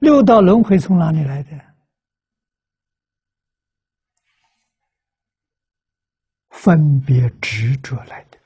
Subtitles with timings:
[0.00, 1.50] 六道轮回从哪里来的？
[6.48, 8.38] 分别执着来的。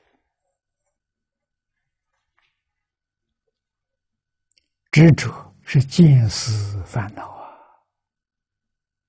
[4.91, 7.49] 执着是见思烦恼啊！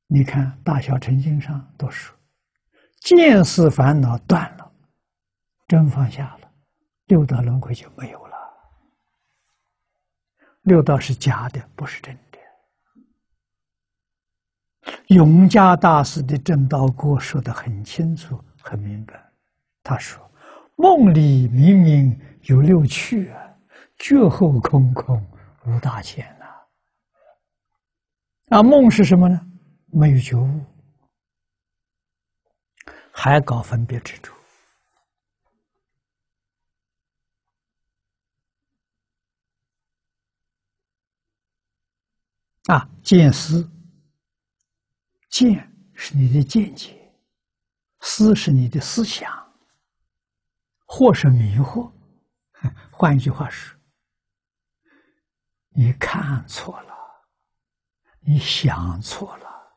[0.07, 2.17] 你看《大小乘经》上都说，
[3.01, 4.73] 见思烦恼断了，
[5.67, 6.53] 真放下了，
[7.07, 8.37] 六道轮回就没有了。
[10.63, 12.26] 六道是假的，不是真的。
[15.09, 19.15] 永嘉大师的正道歌说的很清楚、很明白。
[19.83, 20.21] 他说
[20.75, 23.41] ：“梦里明明有六趣啊，
[23.99, 25.25] 觉后空空。”
[25.67, 26.47] 无大千呐！
[28.57, 29.41] 啊，梦是什么呢？
[29.87, 30.61] 没有觉悟，
[33.11, 34.33] 还搞分别执着。
[42.67, 43.69] 啊，见思，
[45.37, 47.13] 见是你的见解，
[48.01, 49.31] 思是你的思想，
[50.87, 51.93] 或是迷惑。
[52.91, 53.77] 换一句话说。
[55.69, 56.95] 你看错了，
[58.21, 59.77] 你想错了，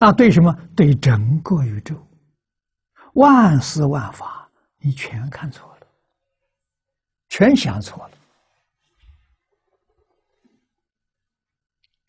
[0.00, 0.52] 啊，对什么？
[0.76, 1.96] 对整个宇宙，
[3.14, 5.86] 万事万法，你全看错了，
[7.30, 8.18] 全想错了，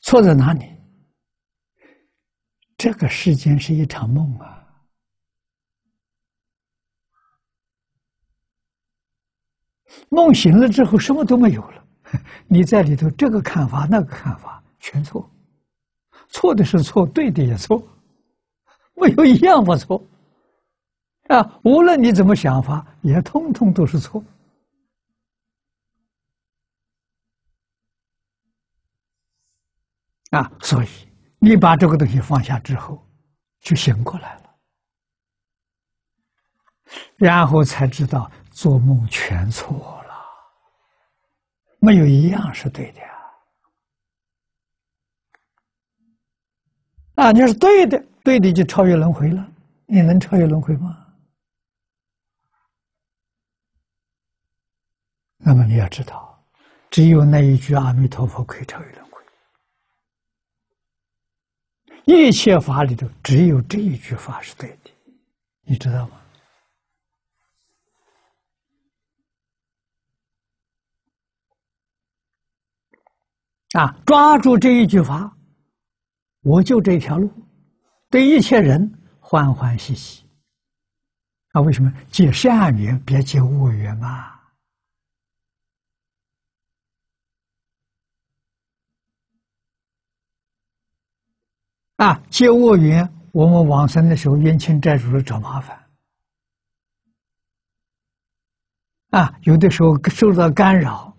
[0.01, 0.74] 错在哪里？
[2.77, 4.67] 这个世间是一场梦啊，
[10.09, 11.85] 梦醒了之后，什么都没有了。
[12.47, 15.29] 你在里头，这个看法那个看法全错，
[16.29, 17.81] 错的是错，对的也错，
[18.93, 20.01] 没有一样不错
[21.27, 21.59] 啊！
[21.63, 24.23] 无论你怎么想法，也通通都是错
[30.29, 30.51] 啊！
[30.61, 30.87] 所以
[31.45, 33.07] 你把这个东西放下之后，
[33.59, 34.55] 就醒过来了，
[37.17, 40.25] 然后才知道做梦全错了。
[41.77, 43.07] 没有一样是对的呀！
[47.13, 49.47] 啊，你要是对的，对的就超越轮回了。
[49.85, 51.05] 你能超越轮回吗？
[55.37, 56.43] 那么你要知道，
[56.89, 59.11] 只有那一句阿弥陀佛可以超越轮回。
[62.05, 64.91] 一切法里头，只有这一句法是对的，
[65.63, 66.21] 你知道吗？
[73.73, 73.97] 啊！
[74.05, 75.35] 抓住这一句话，
[76.41, 77.29] 我就这条路，
[78.09, 78.89] 对一切人
[79.19, 80.23] 欢欢喜喜。
[81.51, 84.34] 啊，为什么结善缘，别结恶缘嘛？
[91.97, 95.87] 啊，结恶缘，我们往生的时候，冤亲债主来找麻烦。
[99.09, 101.13] 啊，有的时候受到干扰。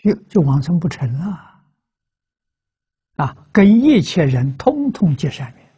[0.00, 1.60] 就就往生不成了，
[3.16, 3.48] 啊！
[3.50, 5.74] 跟一切人通通结善缘，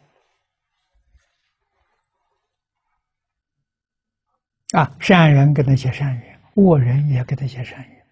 [4.79, 4.95] 啊！
[4.99, 8.05] 善人跟他结善缘，恶人也跟他结善缘，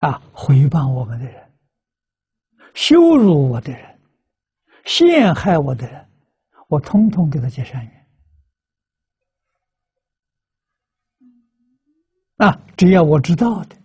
[0.00, 0.20] 啊！
[0.32, 1.45] 回谤我们的人，
[2.76, 3.98] 羞辱我的人，
[4.84, 6.06] 陷害我的人，
[6.68, 8.06] 我通通给他结善缘，
[12.36, 12.62] 啊！
[12.76, 13.76] 只要我知道的。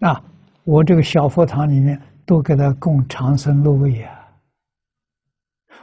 [0.00, 0.20] 啊，
[0.64, 4.20] 我这个小佛堂里面都给他供长生露味呀。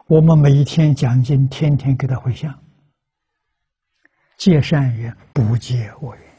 [0.07, 2.53] 我们每一天讲经，天天给他回向，
[4.37, 6.31] 结善缘，不结恶缘。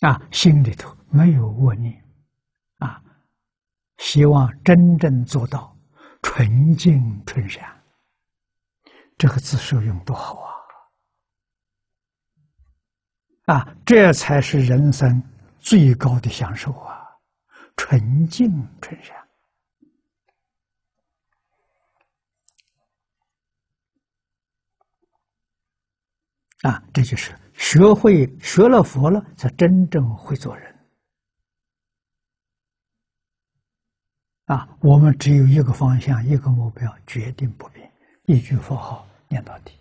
[0.00, 2.04] 啊，心里头没有恶念，
[2.78, 3.02] 啊，
[3.98, 5.76] 希望真正做到
[6.22, 7.64] 纯净纯善。
[9.18, 10.40] 这个字受用多好
[13.46, 13.54] 啊！
[13.54, 15.22] 啊，这才是人生
[15.58, 17.04] 最高的享受啊！
[17.76, 18.48] 纯净
[18.80, 19.16] 纯善
[26.62, 30.69] 啊，这就是学会学了佛了，才真正会做人。
[34.50, 37.88] 啊，我们只有一个方向，一个目标，决定不变，
[38.24, 39.72] 一句佛号念到底。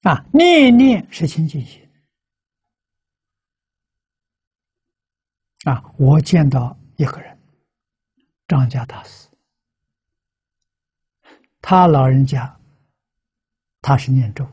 [0.00, 1.88] 啊，念念是清净心。
[5.62, 7.38] 啊，我见到一个人，
[8.48, 9.28] 张家大师，
[11.60, 12.60] 他老人家，
[13.80, 14.44] 他是念咒，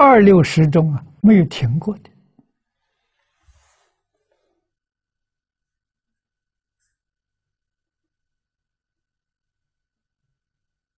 [0.00, 2.10] 二六十中啊，没有停过的。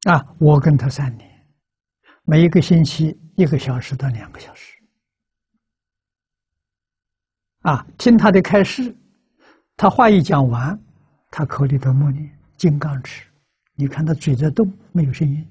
[0.02, 1.47] 啊，我跟他三年，
[2.25, 4.76] 每一个星期一个小时到两个小时。
[7.61, 8.94] 啊，听他的开示，
[9.79, 10.79] 他话一讲完，
[11.31, 13.26] 他口里头默念金刚持，
[13.76, 15.50] 你看他嘴在动，没有声音。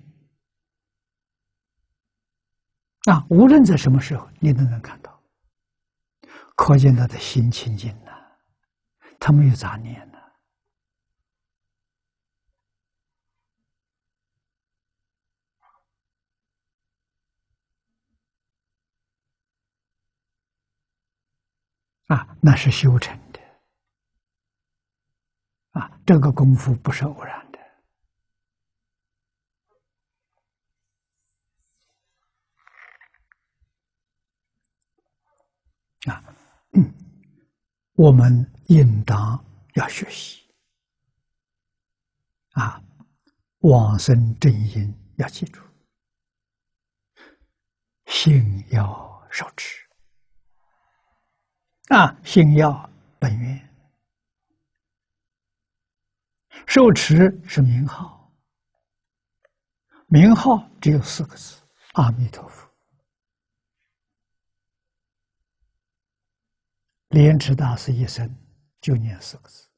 [3.05, 5.23] 啊，无论在什么时候，你都能看到，
[6.55, 8.11] 可见他的心清净呐，
[9.19, 10.19] 他没有杂念了。
[22.07, 23.39] 啊，那是修成的，
[25.79, 27.59] 啊，这个功夫不是偶然的，
[36.11, 36.35] 啊，
[36.73, 36.91] 嗯，
[37.99, 39.43] 我们应当
[39.73, 40.41] 要学习，
[42.51, 42.81] 啊，
[43.57, 45.61] 往生正因要记住，
[48.05, 49.85] 心要受持。
[51.89, 53.69] 啊，心要本愿，
[56.67, 58.33] 受持是名号，
[60.07, 61.61] 名号只有四个字：
[61.95, 62.68] 阿弥陀佛。
[67.09, 68.35] 莲池大师一生
[68.79, 69.68] 就念四个字。